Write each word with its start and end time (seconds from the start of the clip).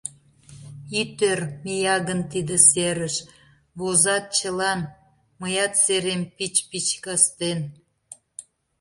Ит 0.99 1.15
ӧр, 1.31 1.39
мия 1.63 1.97
гын 2.07 2.21
тиде 2.31 2.55
серыш, 2.69 3.15
Возат 3.79 4.25
чылан, 4.37 4.79
мыят 5.39 5.73
серем 5.83 6.21
пич-пич 6.37 6.87
кастен». 7.03 7.59